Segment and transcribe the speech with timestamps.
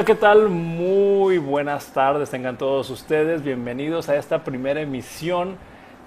[0.00, 0.48] Hola, ¿qué tal?
[0.48, 5.58] Muy buenas tardes, tengan todos ustedes bienvenidos a esta primera emisión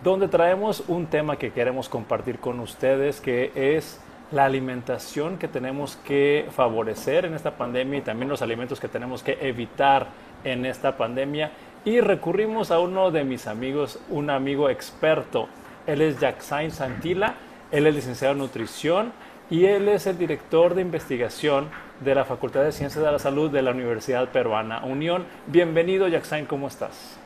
[0.04, 4.02] donde traemos un tema que queremos compartir con ustedes que es
[4.32, 9.22] la alimentación que tenemos que favorecer en esta pandemia y también los alimentos que tenemos
[9.22, 10.08] que evitar
[10.44, 11.52] en esta pandemia.
[11.86, 15.48] Y recurrimos a uno de mis amigos, un amigo experto.
[15.86, 17.36] Él es Jacksain Santila,
[17.70, 19.14] él es licenciado en nutrición
[19.54, 21.70] y él es el director de investigación
[22.04, 25.26] de la Facultad de Ciencias de la Salud de la Universidad Peruana Unión.
[25.46, 27.20] Bienvenido, Jacksain, ¿cómo estás?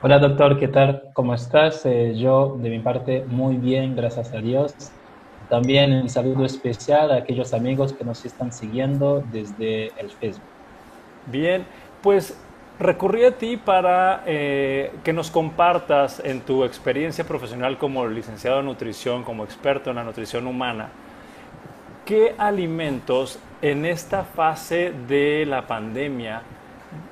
[0.00, 1.10] Hola, doctor, ¿qué tal?
[1.14, 1.84] ¿Cómo estás?
[1.84, 4.72] Eh, yo, de mi parte, muy bien, gracias a Dios.
[5.48, 10.46] También un saludo especial a aquellos amigos que nos están siguiendo desde el Facebook.
[11.26, 11.66] Bien,
[12.02, 12.38] pues
[12.78, 18.66] recurrí a ti para eh, que nos compartas en tu experiencia profesional como licenciado en
[18.66, 20.90] nutrición, como experto en la nutrición humana,
[22.04, 26.42] qué alimentos en esta fase de la pandemia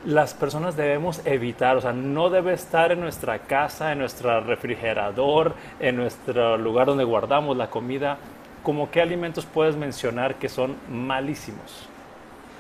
[0.04, 5.54] las personas debemos evitar, o sea, no debe estar en nuestra casa, en nuestro refrigerador,
[5.80, 8.18] en nuestro lugar donde guardamos la comida.
[8.62, 11.88] ¿Cómo qué alimentos puedes mencionar que son malísimos?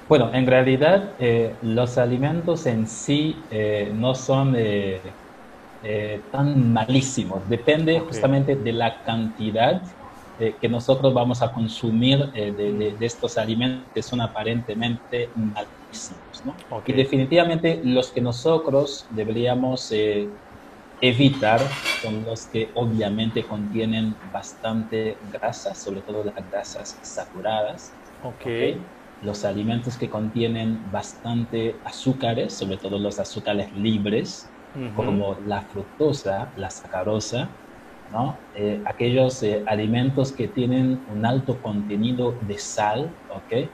[0.08, 5.00] Bueno, en realidad eh, los alimentos en sí eh, no son eh,
[6.30, 9.82] tan malísimos, depende justamente de la cantidad
[10.60, 16.42] que nosotros vamos a consumir de, estos alimentos que son aparentemente malísimos.
[16.44, 16.54] ¿no?
[16.86, 19.92] Y definitivamente los que nosotros deberíamos
[21.02, 21.60] evitar
[22.00, 27.92] son los que obviamente contienen bastante grasa, sobre todo las grasas saturadas.
[28.22, 28.80] Okay.
[29.22, 34.48] Los alimentos que contienen bastante azúcares, sobre todo los azúcares libres,
[34.96, 37.48] como la fructosa, la sacarosa,
[38.12, 38.36] ¿no?
[38.54, 43.68] Eh, aquellos eh, alimentos que tienen un alto contenido de sal, ¿ok?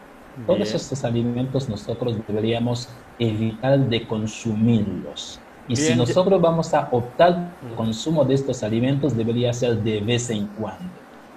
[0.46, 2.88] Todos estos alimentos nosotros deberíamos
[3.18, 5.40] evitar de consumirlos.
[5.66, 10.00] Y si nosotros vamos a optar por el consumo de estos alimentos, debería ser de
[10.00, 10.90] vez en cuando.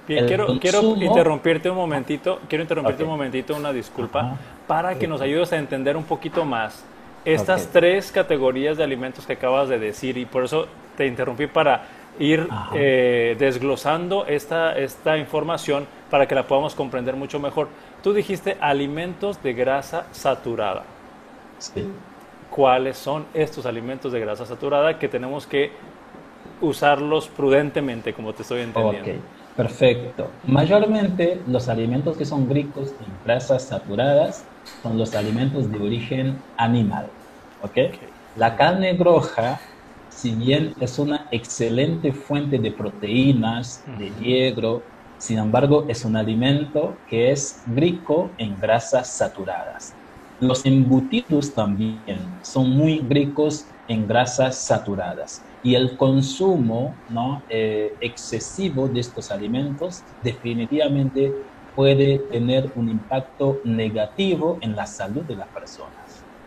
[0.07, 4.37] Bien, quiero, quiero interrumpirte un momentito, quiero interrumpirte un momentito, una disculpa,
[4.67, 6.83] para que nos ayudes a entender un poquito más
[7.25, 11.83] estas tres categorías de alimentos que acabas de decir y por eso te interrumpí para
[12.21, 17.67] ir eh, desglosando esta, esta información para que la podamos comprender mucho mejor.
[18.03, 20.83] Tú dijiste alimentos de grasa saturada.
[21.57, 21.87] Sí
[22.51, 25.71] cuáles son estos alimentos de grasa saturada que tenemos que
[26.59, 29.09] usarlos prudentemente, como te estoy entendiendo.
[29.09, 29.17] Ok,
[29.55, 30.27] perfecto.
[30.45, 34.45] Mayormente los alimentos que son ricos en grasas saturadas
[34.83, 37.07] son los alimentos de origen animal.
[37.63, 37.95] ¿ok?
[38.35, 39.59] La carne roja,
[40.21, 44.83] si bien es una excelente fuente de proteínas, de hierro,
[45.17, 49.97] sin embargo es un alimento que es rico en grasas saturadas.
[50.37, 57.43] Los embutidos también son muy ricos en grasas saturadas y el consumo ¿no?
[57.49, 61.33] Eh, excesivo de estos alimentos definitivamente
[61.73, 66.00] puede tener un impacto negativo en la salud de las personas.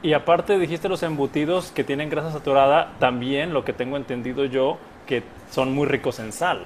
[0.04, 4.76] Y aparte dijiste los embutidos que tienen grasa saturada, también lo que tengo entendido yo,
[5.06, 6.64] que son muy ricos en sal.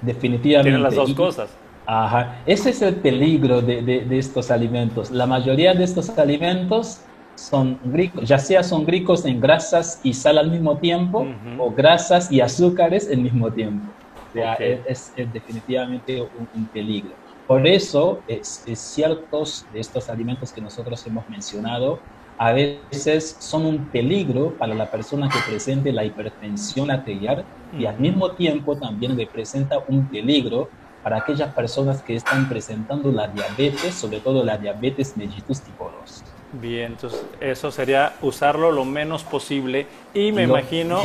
[0.00, 0.70] Definitivamente.
[0.70, 1.50] Tienen las dos cosas.
[1.86, 2.36] Ajá.
[2.46, 5.10] Ese es el peligro de, de, estos alimentos.
[5.10, 7.00] La mayoría de estos alimentos
[7.34, 11.26] son ricos, ya sea son ricos en grasas y sal al mismo tiempo
[11.58, 13.88] o grasas y azúcares al mismo tiempo.
[14.30, 17.10] O sea, es, definitivamente un, peligro.
[17.48, 21.98] Por eso, es, ciertos de estos alimentos que nosotros hemos mencionado
[22.38, 27.44] a veces son un peligro para la persona que presente la hipertensión arterial
[27.78, 30.68] y al mismo tiempo también representa un peligro
[31.02, 36.24] para aquellas personas que están presentando la diabetes, sobre todo la diabetes mellitus tipo 2.
[36.60, 41.00] Bien, entonces eso sería usarlo lo menos posible y me imagino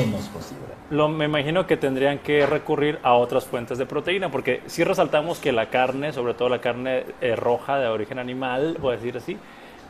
[0.89, 5.39] Lo, me imagino que tendrían que recurrir a otras fuentes de proteína porque si resaltamos
[5.39, 9.15] que la carne, sobre todo la carne eh, roja de origen animal, voy a decir
[9.17, 9.37] así,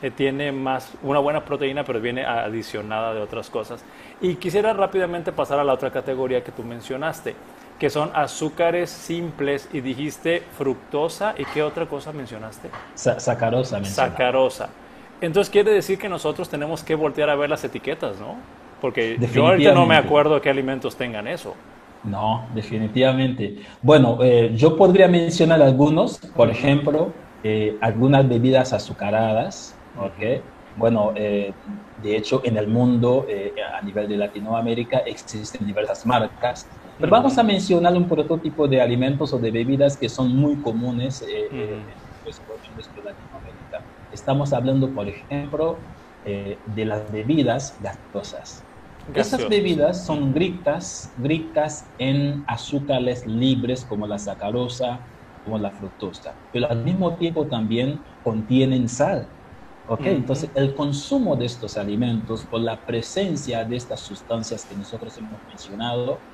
[0.02, 3.84] eh, tiene más una buena proteína, pero viene adicionada de otras cosas.
[4.20, 7.34] Y quisiera rápidamente pasar a la otra categoría que tú mencionaste
[7.78, 12.70] que son azúcares simples y dijiste fructosa y qué otra cosa mencionaste?
[12.94, 13.84] sacarosa.
[13.84, 14.68] Sacarosa.
[15.20, 18.36] Entonces quiere decir que nosotros tenemos que voltear a ver las etiquetas, ¿no?
[18.80, 21.54] Porque yo ahorita no me acuerdo qué alimentos tengan eso.
[22.04, 23.58] No, definitivamente.
[23.82, 27.12] Bueno, eh, yo podría mencionar algunos, por ejemplo,
[27.42, 30.44] eh, algunas bebidas azucaradas, ¿ok?
[30.74, 31.54] Bueno, eh,
[31.96, 33.26] de hecho, en el mundo,
[33.78, 36.68] a nivel de Latinoamérica, existen diversas marcas
[36.98, 41.22] pero vamos a mencionar un prototipo de alimentos o de bebidas que son muy comunes
[41.22, 43.86] eh, en nuestro Latinoamérica.
[44.10, 45.84] Estamos hablando, por ejemplo,
[46.24, 48.66] eh, de las bebidas gaseosas.
[49.14, 55.06] Esas bebidas son ricas, ricas en azúcares libres como la sacarosa,
[55.44, 59.37] como la fructosa, pero al mismo tiempo también contienen sal.
[59.88, 60.06] ¿Ok?
[60.06, 65.42] Entonces, el consumo de estos alimentos por la presencia de estas sustancias que nosotros hemos
[65.44, 66.24] mencionado,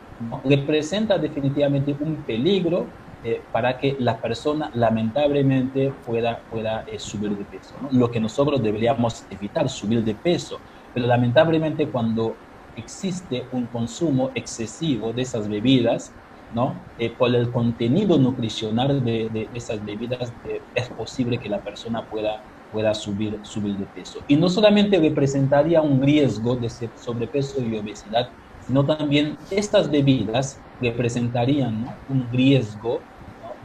[0.45, 7.47] representa definitivamente un peligro eh, para que la persona lamentablemente pueda, pueda eh, subir de
[7.47, 7.79] peso.
[7.91, 10.63] Lo que nosotros deberíamos evitar, subir de peso.
[10.93, 12.43] Pero lamentablemente cuando
[12.75, 16.17] existe un consumo excesivo de esas bebidas,
[16.51, 16.91] ¿no?
[16.97, 20.35] Eh, por el contenido nutricional de, de esas bebidas
[20.75, 24.25] es posible que la persona pueda, pueda subir, subir de peso.
[24.27, 28.27] Y no solamente representaría un riesgo de sobrepeso y obesidad,
[28.59, 33.07] sino también estas bebidas representarían un riesgo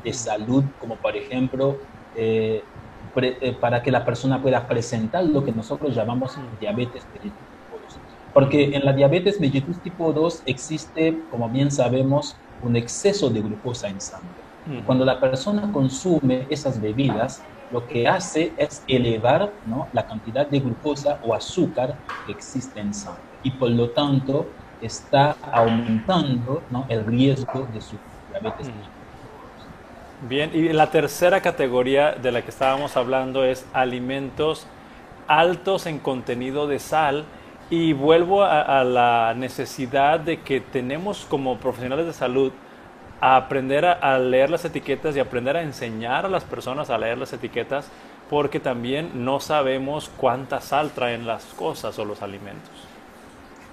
[0.03, 1.79] de salud, como por ejemplo,
[2.13, 2.69] eh,
[3.21, 8.03] eh, para que la persona pueda presentar lo que nosotros llamamos diabetes mellitus tipo 2.
[8.31, 13.89] Porque en la diabetes mellitus tipo 2 existe, como bien sabemos, un exceso de glucosa
[13.89, 14.45] en sangre.
[14.85, 19.87] Cuando la persona consume esas bebidas, lo que hace es elevar ¿no?
[19.93, 21.95] la cantidad de glucosa o azúcar
[22.25, 23.21] que existe en sangre.
[23.43, 24.47] Y por lo tanto,
[24.81, 26.85] está aumentando ¿no?
[26.89, 27.97] el riesgo de su
[28.29, 28.71] diabetes.
[30.27, 34.67] Bien, y la tercera categoría de la que estábamos hablando es alimentos
[35.27, 37.25] altos en contenido de sal.
[37.69, 42.51] Y vuelvo a, la necesidad de que tenemos como profesionales de salud
[43.21, 47.17] a aprender a, leer las etiquetas y aprender a enseñar a las personas a leer
[47.17, 47.89] las etiquetas
[48.29, 52.89] porque también no sabemos cuánta sal traen las cosas o los alimentos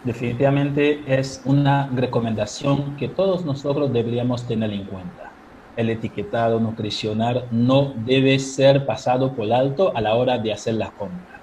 [0.06, 5.32] definitivamente es una recomendación que todos nosotros deberíamos tener en cuenta.
[5.76, 10.90] El etiquetado nutricional no debe ser pasado por alto a la hora de hacer la
[10.92, 11.40] compra,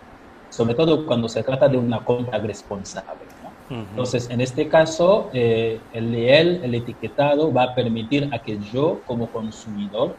[0.50, 3.33] sobre todo cuando se trata de una compra responsable.
[3.74, 9.02] Entonces, en este caso, eh, el leer el etiquetado va a permitir a que yo
[9.08, 10.16] como consumidor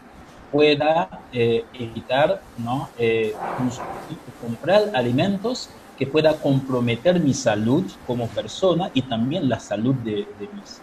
[0.54, 2.88] pueda eh, evitar ¿no?
[2.96, 3.34] Eh,
[4.40, 5.68] comprar alimentos
[5.98, 10.80] que pueda comprometer mi salud como persona y también la salud de, mis,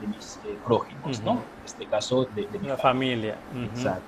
[0.00, 1.32] de, mis eh, prójimos, ¿no?
[1.32, 3.36] En este caso, de, mi la familia.
[3.72, 4.02] Exacto.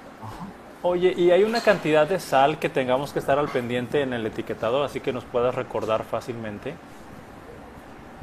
[0.83, 4.27] Oye, ¿y hay una cantidad de sal que tengamos que estar al pendiente en el
[4.27, 6.75] etiquetado, así que nos puedas recordar fácilmente?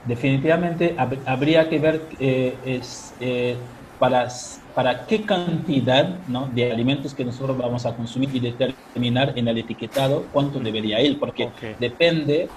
[0.05, 3.55] Definitivamente habría que ver eh, es, eh,
[3.99, 4.29] para
[4.75, 6.47] para qué cantidad ¿no?
[6.47, 11.17] de alimentos que nosotros vamos a consumir y determinar en el etiquetado cuánto debería ir,
[11.17, 11.49] porque
[11.79, 12.49] depende,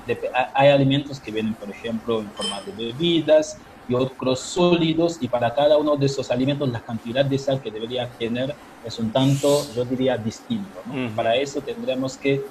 [0.53, 3.57] hay alimentos que vienen, por ejemplo, en forma de bebidas
[3.89, 7.71] y otros sólidos, y para cada uno de esos alimentos la cantidad de sal que
[7.71, 8.53] debería tener
[8.85, 10.83] es un tanto, yo diría, distinto.
[11.15, 12.43] Para eso tendremos que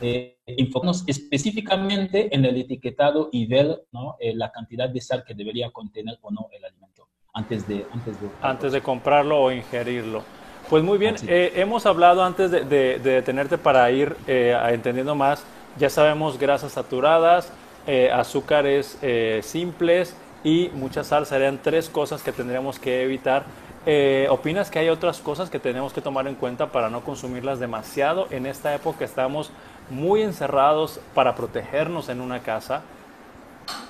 [0.00, 4.16] eh, enfocarnos específicamente en el etiquetado y ver ¿no?
[4.20, 8.20] eh, la cantidad de sal que debería contener o no el alimento antes de, antes
[8.20, 10.22] de, antes de comprarlo o ingerirlo.
[10.70, 15.44] Pues muy bien, eh, hemos hablado antes de, de, detenerte para ir eh, entendiendo más,
[15.78, 17.52] ya sabemos grasas saturadas,
[18.12, 18.98] azúcares
[19.42, 23.44] simples y mucha sal serían tres cosas que tendríamos que evitar.
[24.28, 28.26] ¿Opinas que hay otras cosas que tenemos que tomar en cuenta para no consumirlas demasiado?
[28.32, 29.52] En esta época estamos
[29.90, 32.82] muy encerrados para protegernos en una casa.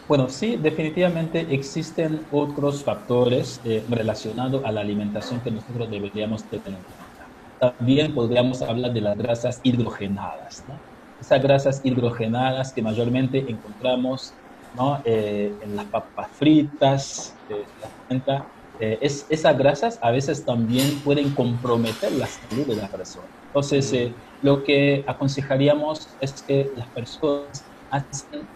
[0.08, 6.68] Bueno, sí, definitivamente existen otros factores eh, relacionados a la alimentación que nosotros deberíamos tener
[6.68, 7.76] en cuenta.
[7.76, 10.64] También podríamos hablar de las grasas hidrogenadas.
[10.68, 10.74] ¿no?
[11.20, 14.32] Esas grasas hidrogenadas que mayormente encontramos
[14.76, 15.00] ¿no?
[15.04, 17.64] Eh, en las papas fritas, eh,
[18.78, 23.26] es, esas grasas a veces también pueden comprometer la salud de la persona.
[23.46, 24.46] Entonces, mm.
[24.46, 28.46] lo que aconsejaríamos es que las personas hacen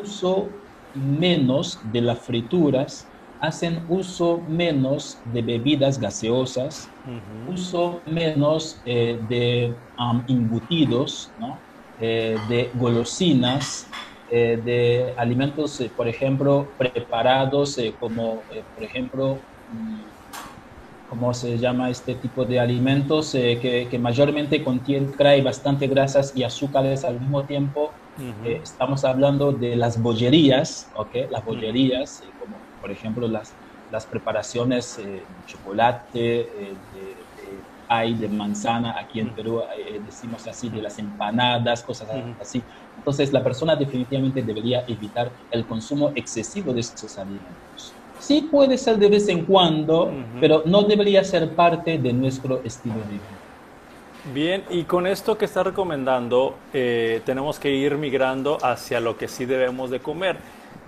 [0.00, 0.48] uso
[0.94, 3.06] menos de las frituras,
[3.40, 6.88] hacen uso menos de bebidas gaseosas,
[7.46, 11.30] uso menos eh, de um, embutidos,
[12.00, 13.86] eh, de golosinas,
[14.36, 18.42] eh, de alimentos, por ejemplo, preparados como,
[18.74, 19.38] por ejemplo,
[19.72, 23.32] mm, ¿cómo se llama este tipo de alimentos?
[23.32, 27.92] que, que, mayormente contiene, trae bastante grasas y azúcares al mismo tiempo.
[28.44, 31.30] Eh, estamos hablando de las bollerías, ¿ok?
[31.30, 33.52] Las bollerías, eh, como por ejemplo las,
[33.90, 36.76] las preparaciones eh, de chocolate, de,
[37.90, 39.62] de, de manzana, aquí en Perú
[40.04, 42.08] decimos así, de las empanadas, cosas
[42.40, 42.62] así.
[42.96, 47.92] Entonces la persona definitivamente debería evitar el consumo excesivo de estos alimentos.
[48.18, 50.10] Sí puede ser de vez en cuando,
[50.40, 53.44] pero no debería ser parte de nuestro estilo de vida.
[54.32, 59.28] Bien, y con esto que está recomendando, eh, tenemos que ir migrando hacia lo que
[59.28, 60.38] sí debemos de comer.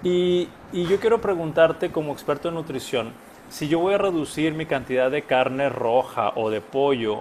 [0.03, 3.13] Y, y, yo quiero preguntarte como experto en nutrición,
[3.51, 7.21] si yo voy a reducir mi cantidad de carne roja o de pollo,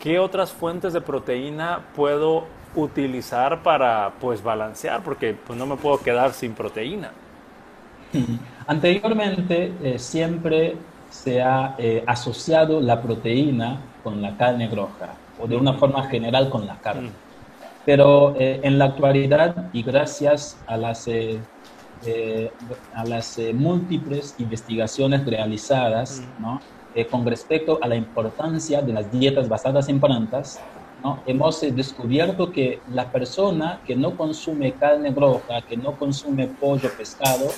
[0.00, 2.44] ¿qué otras fuentes de proteína puedo
[2.74, 5.02] utilizar para pues balancear?
[5.02, 7.12] Porque pues no me puedo quedar sin proteína.
[8.66, 10.76] Anteriormente eh, siempre
[11.10, 16.50] se ha eh, asociado la proteína con la carne roja o de una forma general
[16.50, 17.10] con la carne.
[17.84, 21.06] Pero eh, en la actualidad y gracias a las,
[22.94, 26.60] a las múltiples investigaciones realizadas ¿no?
[27.10, 30.60] con respecto a la importancia de las dietas basadas en plantas,
[31.04, 31.22] ¿no?
[31.26, 37.48] hemos descubierto que la persona que no consume carne roja, que no consume pollo, pescado,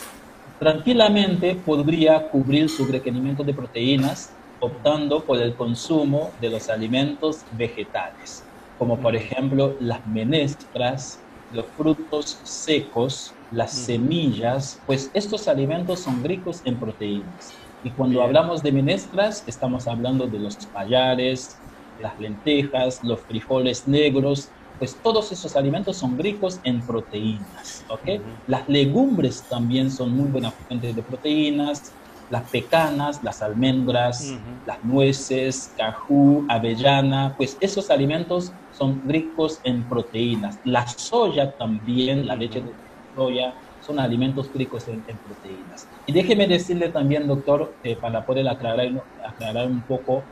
[0.58, 8.42] tranquilamente podría cubrir su requerimiento de proteínas optando por el consumo de los alimentos vegetales,
[8.78, 11.20] como por ejemplo las menestras,
[11.52, 17.52] los frutos secos, las semillas, pues estos alimentos son ricos en proteínas.
[17.84, 21.56] Y cuando hablamos de menestras, estamos hablando de los payares,
[21.98, 28.22] las lentejas, los frijoles negros, pues todos esos alimentos son ricos en proteínas, ¿ok?
[28.46, 31.96] Las legumbres también son muy buenas fuentes de proteínas,
[32.28, 34.34] las pecanas, las almendras,
[34.64, 40.58] las nueces, cajú, avellana, pues esos alimentos son ricos en proteínas.
[40.64, 42.74] La soya también, la leche de
[43.14, 45.88] soya, son alimentos ricos en, proteínas.
[46.06, 48.88] Y déjeme decirle también, doctor, eh, para poder aclarar,
[49.24, 50.24] aclarar un poco,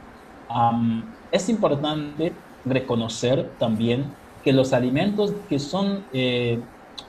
[1.30, 2.32] es importante
[2.64, 6.60] reconocer también que los alimentos que son eh,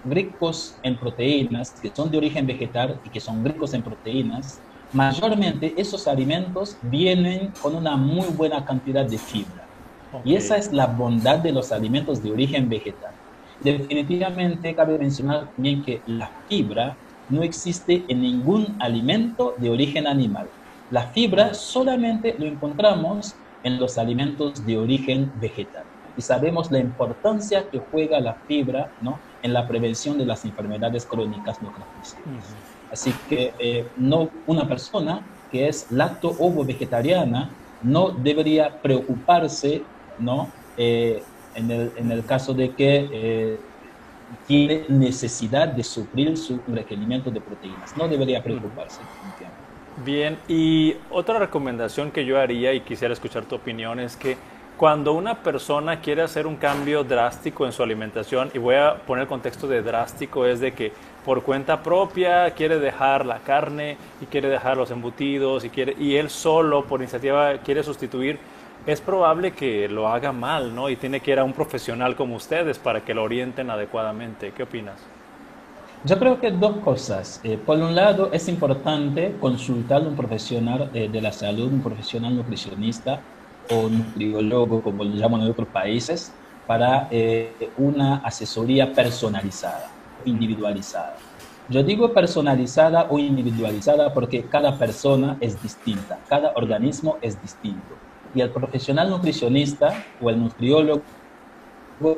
[0.03, 5.79] ricos en proteínas, que son de origen vegetal y que son ricos en proteínas, mayormente
[5.79, 9.69] esos alimentos vienen con una muy buena cantidad de fibra.
[10.23, 13.15] Y esa es la bondad de los alimentos de origen vegetal.
[13.59, 20.51] Definitivamente cabe mencionar también que la fibra no existe en ningún alimento de origen animal.
[20.91, 25.83] La fibra solamente lo encontramos en los alimentos de origen vegetal
[26.17, 29.19] y sabemos la importancia que juega la fibra ¿no?
[29.41, 32.45] en la prevención de las enfermedades crónicas no transmisibles.
[32.91, 37.49] Así que eh, no, una persona que es lacto-ovo vegetariana
[37.81, 39.83] no debería preocuparse
[40.19, 40.49] ¿no?
[40.77, 41.23] Eh,
[41.55, 43.59] en, el, en, el, caso de que eh,
[44.47, 47.95] tiene necesidad de suplir su requerimiento de proteínas.
[47.97, 49.01] No debería preocuparse.
[50.03, 54.35] Bien, y otra recomendación que yo haría y quisiera escuchar tu opinión es que
[54.75, 59.23] cuando una persona quiere hacer un cambio drástico en su alimentación, y voy a poner
[59.23, 60.91] el contexto de drástico, es de que
[61.23, 66.17] por cuenta propia quiere dejar la carne y quiere dejar los embutidos y, quiere, y
[66.17, 68.37] él solo por iniciativa quiere sustituir,
[68.85, 70.89] es probable que lo haga mal, ¿no?
[70.89, 74.51] Y tiene que ir a un profesional como ustedes para que lo orienten adecuadamente.
[74.51, 75.14] ¿Qué opinas?
[76.05, 77.41] Yo creo que dos cosas.
[77.43, 81.81] Eh, por un lado, es importante consultar a un profesional eh, de la salud, un
[81.81, 83.21] profesional nutricionista,
[83.71, 86.31] o nutriólogo, como lo llaman en otros países,
[86.67, 89.89] para eh, una asesoría personalizada,
[90.25, 91.15] individualizada.
[91.69, 97.95] Yo digo personalizada o individualizada porque cada persona es distinta, cada organismo es distinto.
[98.35, 101.01] Y el profesional nutricionista o el nutriólogo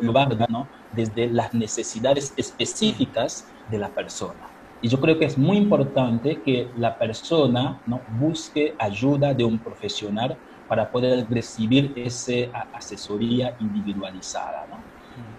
[0.01, 0.67] lo va ¿no?
[0.91, 4.47] desde las necesidades específicas de la persona.
[4.81, 8.01] Y yo creo que es muy importante que la persona ¿no?
[8.19, 14.67] busque ayuda de un profesional para poder recibir esa asesoría individualizada.
[14.69, 14.77] ¿no?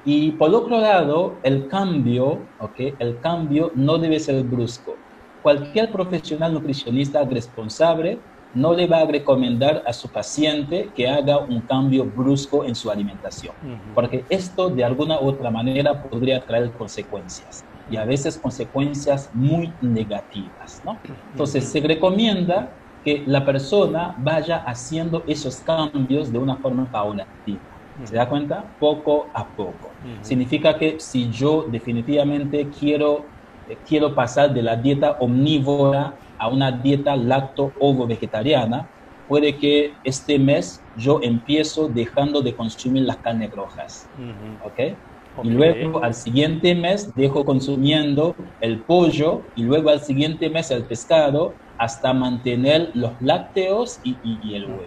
[0.04, 2.94] Y por otro lado, el cambio, ¿okay?
[2.98, 4.96] el cambio no debe ser brusco.
[5.42, 8.18] Cualquier profesional nutricionista responsable
[8.54, 12.90] no le va a recomendar a su paciente que haga un cambio brusco en su
[12.90, 13.54] alimentación,
[13.94, 19.76] porque esto de alguna u otra manera podría traer consecuencias y a veces consecuencias muy
[19.80, 20.80] negativas.
[20.84, 21.00] ¿no?
[21.30, 27.64] Entonces se recomienda que la persona vaya haciendo esos cambios de una forma paulatina.
[28.04, 28.76] ¿Se da cuenta?
[28.78, 29.96] Poco a poco.
[30.22, 33.32] Significa que si yo definitivamente quiero,
[33.66, 38.88] eh, quiero pasar de la dieta omnívora a una dieta lacto-ovo vegetariana,
[39.26, 44.10] puede que este mes yo empiezo dejando de consumir las carnes rojas.
[44.60, 44.78] ¿Ok?
[45.42, 50.84] Y luego al siguiente mes dejo consumiendo el pollo y luego al siguiente mes el
[50.84, 54.82] pescado hasta mantener los lácteos y, el huevo.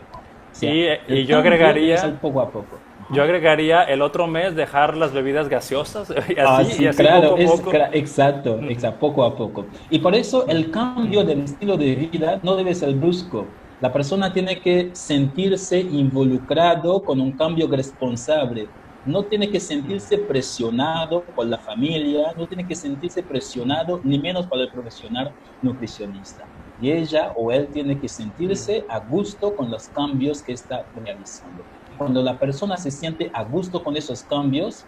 [0.51, 2.19] sí, y yo agregaría...
[2.21, 2.79] Poco a poco.
[3.11, 7.57] Yo agregaría el otro mes dejar las bebidas gaseosas y así, ah, claro, poco a
[7.57, 7.77] poco.
[7.91, 9.65] exacto, exacto, poco a poco.
[9.89, 13.45] Y por eso el cambio del estilo de vida no debe ser brusco.
[13.81, 18.67] La persona tiene que sentirse involucrado con un cambio responsable.
[19.05, 24.45] No tiene que sentirse presionado por la familia, no tiene que sentirse presionado ni menos
[24.45, 25.31] por el profesional
[25.61, 26.45] nutricionista.
[26.79, 31.63] Y ella o él tiene que sentirse a gusto con los cambios que está realizando.
[31.97, 34.85] Cuando la persona se siente a gusto con esos cambios,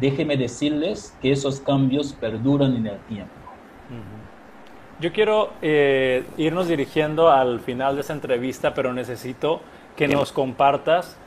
[0.00, 3.32] déjeme decirles que esos cambios perduran en el tiempo.
[5.00, 9.60] Yo quiero eh, irnos dirigiendo al final de esta entrevista, pero necesito
[9.96, 11.18] que nos compartas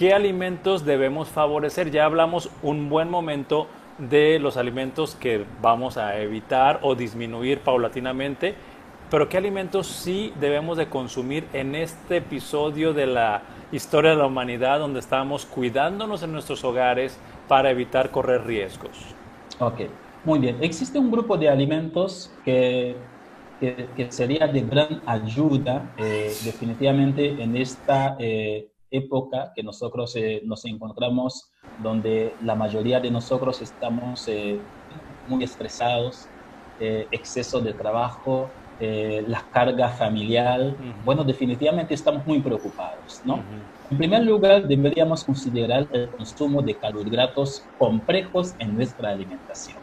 [0.00, 1.90] qué alimentos debemos favorecer.
[1.90, 3.66] Ya hablamos un buen momento
[3.98, 8.54] de los alimentos que vamos a evitar o disminuir paulatinamente,
[9.10, 13.42] pero qué alimentos sí debemos de consumir en este episodio de la
[13.72, 19.14] historia de la humanidad donde estamos cuidándonos en nuestros hogares para evitar correr riesgos.
[19.58, 19.82] Ok,
[20.24, 20.56] muy bien.
[20.62, 22.96] Existe un grupo de alimentos que
[23.60, 30.64] que, sería de gran ayuda eh, definitivamente en esta eh, época que nosotros eh, nos
[30.64, 34.26] encontramos, donde la mayoría de nosotros estamos
[35.24, 36.30] muy estresados,
[36.78, 40.76] exceso de trabajo, la carga familiar.
[41.02, 43.36] Bueno, definitivamente estamos muy preocupados, ¿no?
[43.90, 49.78] En primer lugar, deberíamos considerar el consumo de carbohidratos complejos en nuestra alimentación.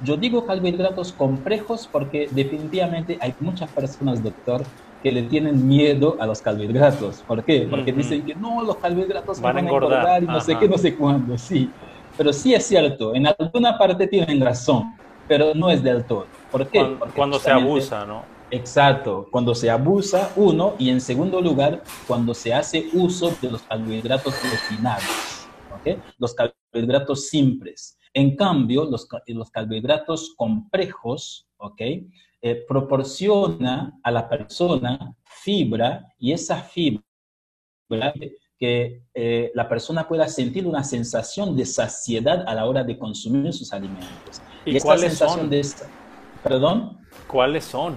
[0.00, 6.26] Yo digo carbohidratos complejos porque definitivamente hay muchas personas, doctor, que le tienen miedo a
[6.26, 7.22] los carbohidratos.
[7.26, 7.66] ¿Por qué?
[7.68, 10.94] Porque dicen que no, los carbohidratos van, a engordar, y no sé qué, no sé
[10.94, 11.70] cuándo, sí.
[12.16, 14.94] Pero sí es cierto, en alguna parte tienen razón,
[15.26, 16.26] pero no es del todo.
[16.50, 16.78] ¿Por qué?
[16.78, 18.22] Cuando, cuando se abusa, ¿no?
[18.50, 23.62] Exacto, cuando se abusa, uno, y en segundo lugar, cuando se hace uso de los
[23.62, 25.98] carbohidratos refinados, ¿ok?
[26.18, 27.96] Los carbohidratos simples.
[28.14, 31.80] En cambio, los, los carbohidratos complejos, ¿ok?
[32.44, 37.04] Eh, proporciona a la persona fibra y esa fibra
[38.58, 43.52] que eh, la persona pueda sentir una sensación de saciedad a la hora de consumir
[43.52, 44.40] sus alimentos.
[44.64, 45.50] ¿Y, cuáles son?
[45.50, 45.66] De
[46.42, 46.98] ¿Perdón?
[47.26, 47.96] ¿Cuáles son?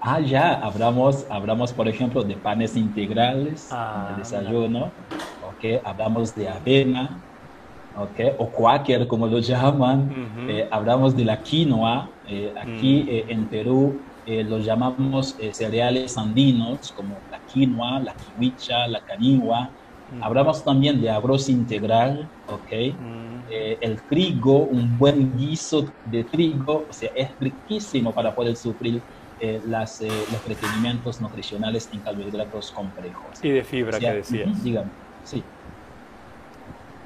[0.00, 4.92] Ah, ya, hablamos, hablamos por ejemplo, de panes integrales ah, en el desayuno,
[5.48, 5.82] ¿ok?
[5.84, 7.22] Hablamos de avena,
[7.96, 10.10] okay, o quaker como lo llaman.
[10.48, 12.08] Eh, hablamos de la quinoa.
[12.28, 13.08] Eh, aquí mm.
[13.08, 19.68] eh, en Perú lo llamamos cereales andinos como la quinoa, la kiwicha, la canigua.
[20.16, 20.22] Mm.
[20.22, 22.94] Hablamos también de arroz integral, ¿ok?
[22.98, 23.52] Mm.
[23.80, 29.02] el trigo, un buen guiso de trigo, o sea, es riquísimo para poder sufrir
[29.66, 33.42] las, los requerimientos nutricionales en carbohidratos complejos.
[33.42, 34.64] Y de fibra, que decías.
[34.64, 34.88] dígame,
[35.22, 35.42] sí.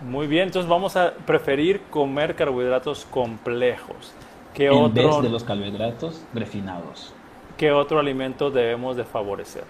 [0.03, 4.13] Muy bien, entonces vamos a preferir comer carbohidratos complejos.
[4.55, 7.13] ¿Qué en otro, vez de los carbohidratos refinados.
[7.57, 9.65] ¿Qué otro alimento debemos de favorecer?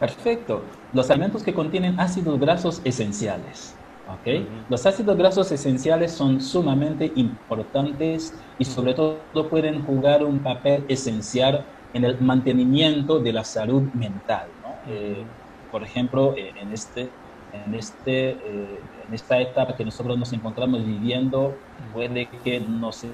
[0.00, 0.62] Perfecto.
[0.92, 3.76] Los alimentos que contienen ácidos grasos esenciales.
[4.20, 4.46] ¿okay?
[4.68, 11.64] Los ácidos grasos esenciales son sumamente importantes y sobre todo pueden jugar un papel esencial
[11.94, 14.48] en el mantenimiento de la salud mental.
[14.62, 14.92] ¿no?
[14.92, 15.22] Eh,
[15.70, 17.08] por ejemplo, eh, en este
[17.52, 21.54] en, este, eh, en esta etapa que nosotros nos encontramos viviendo,
[21.92, 23.04] puede que nos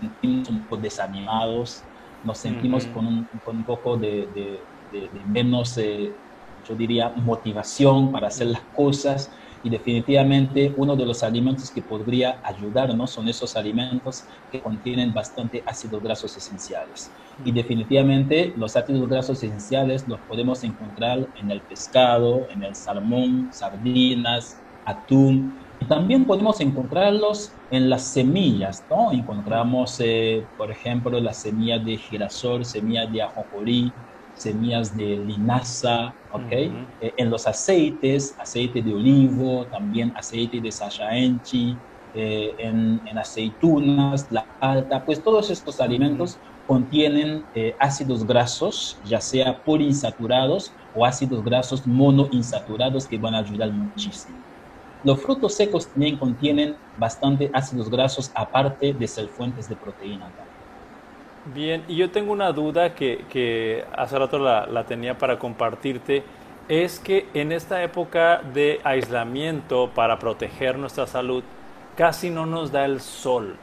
[0.00, 1.82] sentimos un poco desanimados,
[2.24, 4.28] nos sentimos con, un, con, un, poco de,
[4.92, 6.12] de, menos, eh,
[6.68, 9.30] yo diría, motivación para hacer las cosas
[9.62, 15.62] y definitivamente uno de los alimentos que podría ayudarnos son esos alimentos que contienen bastante
[15.66, 17.12] ácidos grasos esenciales.
[17.38, 23.52] Y definitivamente los ácidos grasos esenciales los podemos encontrar en el pescado, en el salmón,
[23.52, 25.66] sardinas, atún.
[25.78, 29.12] Y también podemos encontrarlos en las semillas, ¿no?
[29.12, 33.94] Encontramos, eh, por ejemplo, las semillas de girasol, semillas de ajonjolí,
[34.36, 36.52] semillas de linaza, ¿ok?
[36.52, 41.80] Eh, en los aceites, aceite de olivo, también aceite de sachaenchi,
[42.12, 49.20] eh, en, en, aceitunas, la alta, pues todos estos alimentos contienen eh, ácidos grasos, ya
[49.20, 54.44] sea poliinsaturados o ácidos grasos monoinsaturados que van a ayudar muchísimo.
[55.02, 60.34] Los frutos secos también contienen bastante ácidos grasos aparte de ser fuentes de proteína.
[61.54, 66.24] Bien, y yo tengo una duda que, que hace rato la, la, tenía para compartirte,
[66.68, 71.44] es que en esta época de aislamiento para proteger nuestra salud,
[71.96, 73.56] casi no nos da el sol.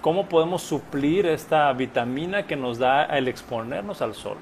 [0.00, 4.38] ¿Cómo podemos suplir esta vitamina que nos da el exponernos al sol?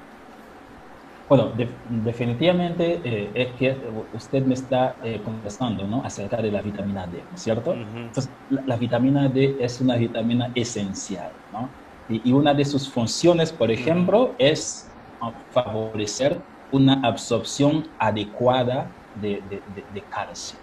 [1.29, 1.53] Bueno,
[1.91, 3.77] definitivamente eh, es que
[4.15, 6.03] usted me está eh, contestando ¿no?
[6.03, 7.75] acerca de la vitamina D, ¿cierto?
[7.75, 11.69] Entonces, la, la, vitamina D es una vitamina esencial, ¿no?
[12.09, 14.91] Y, una de sus funciones, por ejemplo, es
[15.51, 20.59] favorecer una absorción adecuada de, calcio.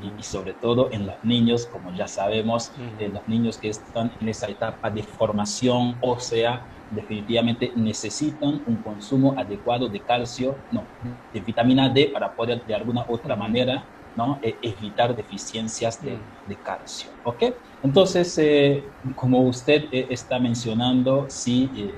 [0.00, 4.28] Y, sobre todo en los niños, como ya sabemos, en los niños que están en
[4.28, 10.86] esa etapa de formación ósea, definitivamente necesitan un consumo adecuado de calcio, no,
[11.32, 14.38] de vitamina D para poder de alguna otra manera ¿no?
[14.42, 17.10] E, evitar deficiencias de, de, calcio.
[17.22, 17.42] ¿ok?
[17.82, 21.94] Entonces, eh, como usted eh, está mencionando, sí, eh,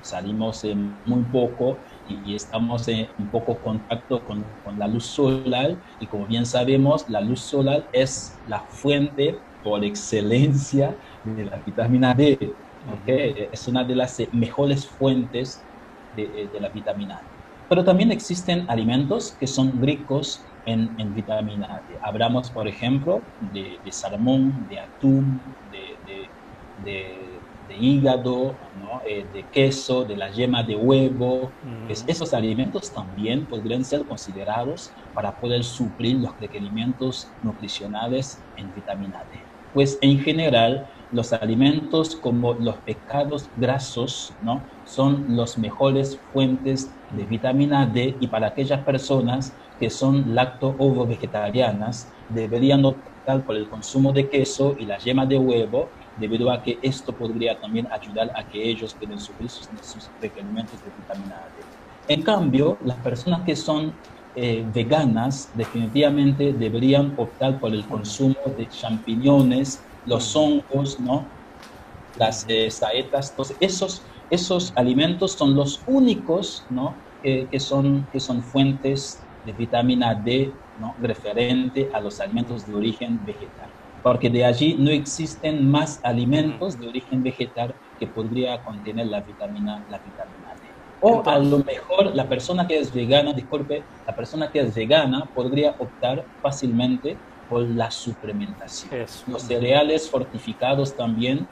[0.00, 0.64] salimos
[1.04, 6.26] muy poco y, estamos en un poco contacto con, con, la luz solar y como
[6.26, 12.56] bien sabemos, la luz solar es la fuente por excelencia de la vitamina D.
[13.00, 13.48] ¿okay?
[13.52, 15.68] Es una de las mejores fuentes
[16.10, 17.31] de, de la vitamina D.
[17.72, 21.96] Pero también existen alimentos que son ricos en, en vitamina D.
[22.02, 25.98] Hablamos, por ejemplo, de, de salmón, de atún, de,
[26.76, 29.00] de hígado, ¿no?
[29.06, 31.56] eh, de queso, de la yema de huevo.
[31.86, 39.24] pues esos alimentos también podrían ser considerados para poder suplir los requerimientos nutricionales en vitamina
[39.30, 39.46] D.
[39.70, 44.62] Pues en general, los alimentos como los pecados grasos ¿no?
[44.84, 52.08] son los mejores fuentes de vitamina D y para aquellas personas que son lacto-ovo vegetarianas
[52.28, 56.78] deberían optar por el consumo de queso y la yema de huevo debido a que
[56.82, 59.68] esto podría también ayudar a que ellos puedan subir sus,
[60.20, 61.62] requerimientos de vitamina D.
[62.14, 63.92] En cambio, las personas que son
[64.34, 71.34] eh, veganas definitivamente deberían optar por el consumo de champiñones, los hongos, ¿no?
[72.14, 76.94] las eh, saetas, entonces esos, esos alimentos son los únicos ¿no?
[77.22, 80.94] que, son, que son fuentes de vitamina D ¿no?
[80.98, 86.88] referente a los alimentos de origen vegetal porque de allí no existen más alimentos de
[86.88, 90.76] origen vegetal que podría contener la vitamina, la vitamina D.
[90.98, 95.30] O a lo mejor la persona que es vegana, disculpe, la persona que es vegana
[95.32, 97.22] podría optar fácilmente
[97.60, 99.06] la suplementación.
[99.26, 101.46] Los cereales fortificados también,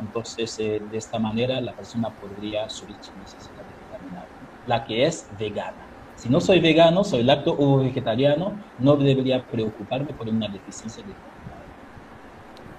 [0.00, 4.26] entonces eh, de esta manera la persona podría subir su necesidad de vitamina D,
[4.66, 5.86] la que es vegana.
[6.16, 11.12] Si no soy vegano, soy lacto o vegetariano, no debería preocuparme por una deficiencia de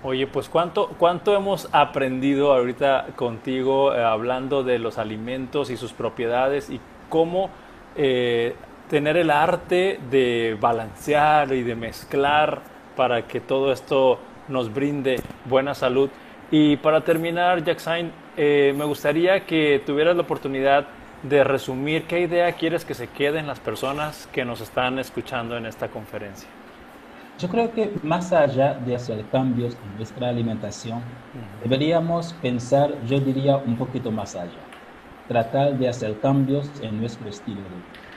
[0.01, 5.91] Oye, pues cuánto, cuánto hemos aprendido ahorita contigo eh, hablando de los alimentos y sus
[5.91, 6.79] propiedades y
[7.09, 7.49] cómo
[7.97, 8.55] eh,
[8.89, 12.61] tener el arte de balancear y de mezclar
[12.95, 16.09] para que todo esto nos brinde buena salud.
[16.51, 20.87] Y para terminar, Jackson, eh, me gustaría que tuvieras la oportunidad
[21.21, 25.65] de resumir qué idea quieres que se queden las personas que nos están escuchando en
[25.65, 26.49] esta conferencia.
[27.37, 31.01] Yo creo que más allá de hacer cambios en nuestra alimentación,
[31.63, 34.59] deberíamos pensar, yo diría, un poquito más allá.
[35.27, 38.08] Tratar de hacer cambios en nuestro estilo de vida.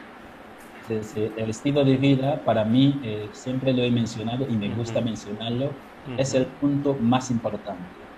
[1.01, 5.83] El estilo de vida, para mí, eh, siempre lo he mencionado y me gusta mencionarlo,
[6.17, 8.11] es el punto más importante.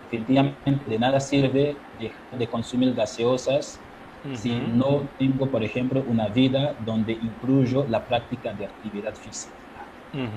[0.00, 3.86] Definitivamente de nada sirve dejar de consumir gaseosas
[4.30, 9.58] si no tengo, por ejemplo, una vida donde incluyo la práctica de actividad física.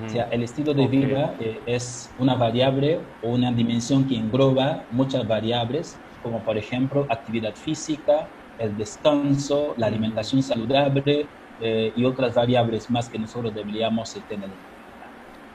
[0.04, 4.86] O sea, el estilo de vida eh, es una variable o una dimensión que engloba
[4.90, 12.34] muchas variables, como por ejemplo actividad física, el descanso, la alimentación saludable eh, y otras
[12.34, 14.50] variables más que nosotros deberíamos eh, tener.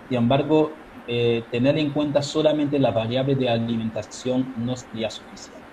[0.08, 5.68] Sin embargo, tener en cuenta solamente la variable de alimentación no sería suficiente.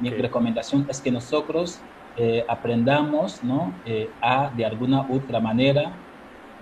[0.00, 1.84] Mi recomendación es que nosotros
[2.48, 3.80] aprendamos ¿no?
[4.20, 5.98] a, de alguna u otra manera,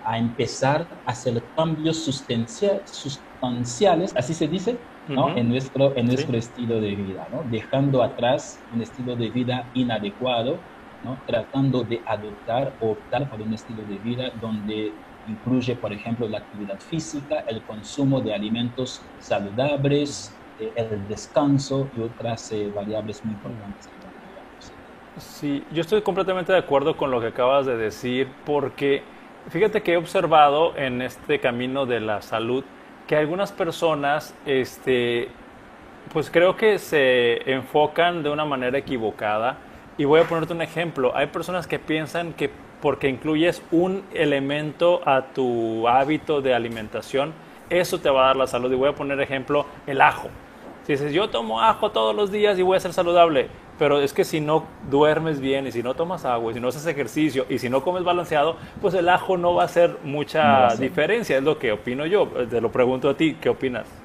[0.03, 5.35] a empezar a hacer cambios sustanciales, así se dice, ¿no?
[5.35, 7.43] en nuestro, en nuestro estilo de vida, ¿no?
[7.43, 10.59] dejando atrás un estilo de vida inadecuado,
[11.25, 14.91] tratando de adoptar o optar por un estilo de vida donde
[15.27, 22.01] incluye, por ejemplo, la actividad física, el consumo de alimentos saludables, eh, el descanso y
[22.01, 23.89] otras eh, variables muy importantes.
[25.17, 29.03] Sí, yo estoy completamente de acuerdo con lo que acabas de decir porque
[29.49, 32.63] Fíjate que he observado en este camino de la salud
[33.07, 35.29] que algunas personas, este,
[36.13, 39.57] pues creo que se enfocan de una manera equivocada.
[39.97, 41.15] Y voy a ponerte un ejemplo.
[41.15, 42.49] Hay personas que piensan que
[42.81, 47.33] porque incluyes un elemento a tu hábito de alimentación,
[47.69, 48.71] eso te va a dar la salud.
[48.71, 50.29] Y voy a poner ejemplo el ajo.
[50.85, 54.13] Si dices, yo tomo ajo todos los días y voy a ser saludable, pero es
[54.13, 57.45] que si no duermes bien y si no tomas agua y si no haces ejercicio
[57.49, 61.43] y si no comes balanceado, pues el ajo no va a hacer mucha diferencia, es
[61.43, 62.27] lo que opino yo.
[62.27, 64.00] Te lo pregunto a ti, ¿qué opinas?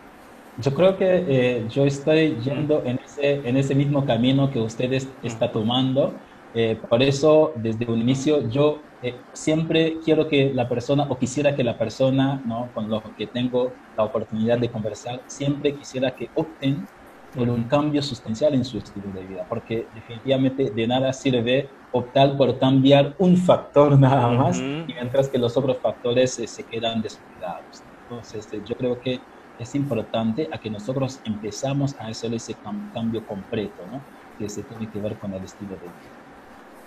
[0.58, 4.90] Yo creo que eh, yo estoy yendo en ese, en ese mismo camino que usted
[5.22, 6.22] está tomando.
[6.54, 11.54] Eh, por eso, desde un inicio, yo eh, siempre quiero que la persona, o quisiera
[11.54, 12.72] que la persona ¿no?
[12.72, 16.86] con los que tengo la oportunidad de conversar, siempre quisiera que opten
[17.34, 22.34] por un cambio sustancial en su estilo de vida, porque definitivamente de nada sirve optar
[22.38, 27.84] por cambiar un factor nada más, mientras que los otros factores eh, se quedan descuidados.
[27.90, 29.26] Entonces, yo creo que
[29.58, 32.54] es importante a que nosotros empezamos a hacer ese
[32.92, 34.00] cambio completo, ¿no?
[34.38, 36.26] que se tiene que ver con el estilo de vida.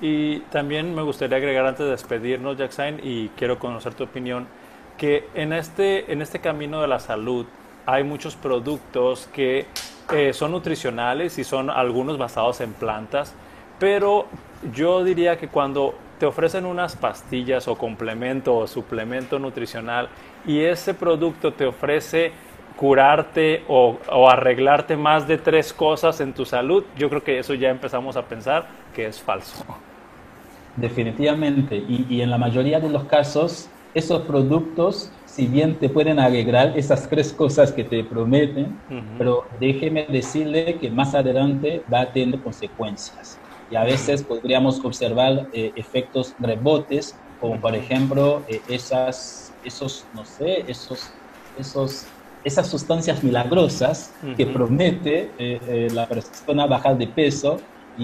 [0.01, 4.47] Y también me gustaría agregar antes de despedirnos, Jackson, y quiero conocer tu opinión,
[4.97, 7.45] que en este, en este camino de la salud
[7.86, 9.65] hay muchos productos que
[10.12, 13.34] eh, son nutricionales y son algunos basados en plantas,
[13.79, 14.27] pero
[14.73, 20.10] yo diría que cuando te ofrecen unas pastillas o complemento o suplemento nutricional
[20.45, 22.34] y ese producto te ofrece
[22.75, 27.53] curarte o, o, arreglarte más de tres cosas en tu salud, yo creo que eso
[27.53, 29.65] ya empezamos a pensar que es falso.
[30.79, 36.77] Definitivamente, y, en la mayoría de los casos, esos productos, si bien te pueden alegrar
[36.77, 38.77] esas tres cosas que te prometen,
[39.17, 43.38] pero déjeme decirle que más adelante va a tener consecuencias.
[43.69, 50.23] Y a veces podríamos observar eh, efectos rebotes, como por ejemplo eh, esas, esos, no
[50.23, 51.12] sé, esos,
[51.58, 52.08] esos
[52.43, 57.60] esas sustancias milagrosas que promete eh, la persona bajar de peso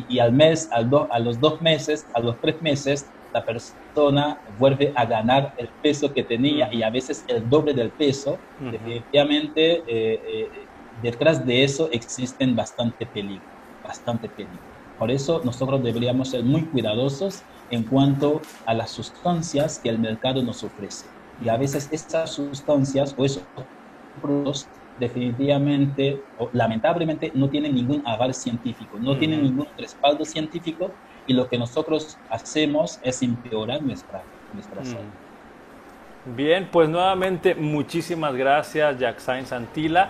[0.09, 4.93] y, al mes, al a los dos meses, a los tres meses, la persona vuelve
[4.95, 8.37] a ganar el peso que tenía y a veces el doble del peso.
[8.59, 10.49] Definitivamente, eh, eh,
[11.01, 13.43] detrás de eso existen bastante peligro,
[13.83, 14.59] bastante peligro.
[14.97, 20.41] Por eso nosotros deberíamos ser muy cuidadosos en cuanto a las sustancias que el mercado
[20.41, 21.05] nos ofrece.
[21.43, 23.43] Y a veces estas sustancias o esos
[24.21, 24.67] productos
[24.99, 30.91] definitivamente o lamentablemente no tienen ningún aval científico, no tienen ningún respaldo científico
[31.27, 34.23] y lo que nosotros hacemos es empeorar nuestra,
[34.53, 35.11] nuestra salud.
[36.35, 40.09] Bien, pues nuevamente muchísimas gracias Jackson Santila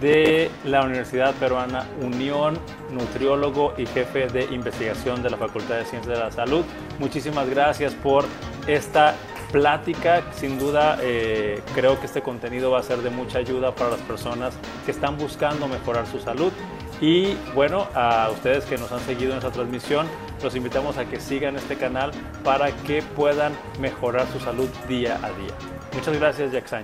[0.00, 2.58] de la Universidad Peruana Unión,
[2.92, 6.64] nutriólogo y jefe de investigación de la Facultad de Ciencias de la Salud.
[7.00, 8.24] Muchísimas gracias por
[8.68, 9.16] esta
[9.52, 10.22] plática.
[10.32, 14.00] Sin duda, eh, creo que este contenido va a ser de mucha ayuda para las
[14.00, 16.52] personas que están buscando mejorar su salud.
[17.00, 20.06] Y bueno, a ustedes que nos han seguido en esta transmisión,
[20.42, 22.10] los invitamos a que sigan este canal
[22.44, 25.54] para que puedan mejorar su salud día a día.
[25.94, 26.82] Muchas gracias, Jackson.